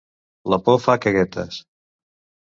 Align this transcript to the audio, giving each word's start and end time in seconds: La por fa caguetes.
La 0.53 0.57
por 0.69 0.79
fa 0.85 0.95
caguetes. 1.03 1.59